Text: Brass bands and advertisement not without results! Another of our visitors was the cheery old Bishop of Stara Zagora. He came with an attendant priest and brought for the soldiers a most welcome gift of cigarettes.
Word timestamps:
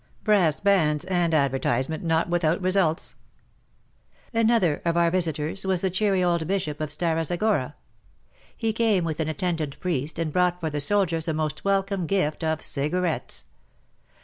Brass 0.23 0.59
bands 0.59 1.05
and 1.05 1.31
advertisement 1.31 2.03
not 2.03 2.27
without 2.27 2.59
results! 2.59 3.15
Another 4.33 4.81
of 4.83 4.97
our 4.97 5.11
visitors 5.11 5.63
was 5.63 5.81
the 5.81 5.91
cheery 5.91 6.23
old 6.23 6.47
Bishop 6.47 6.81
of 6.81 6.89
Stara 6.89 7.23
Zagora. 7.23 7.75
He 8.57 8.73
came 8.73 9.03
with 9.05 9.19
an 9.19 9.29
attendant 9.29 9.79
priest 9.79 10.17
and 10.17 10.33
brought 10.33 10.59
for 10.59 10.71
the 10.71 10.79
soldiers 10.81 11.27
a 11.27 11.35
most 11.35 11.63
welcome 11.63 12.07
gift 12.07 12.43
of 12.43 12.63
cigarettes. 12.63 13.45